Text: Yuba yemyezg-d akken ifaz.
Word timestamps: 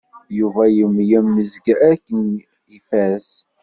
Yuba 0.37 0.63
yemyezg-d 1.09 1.65
akken 1.91 2.21
ifaz. 2.77 3.29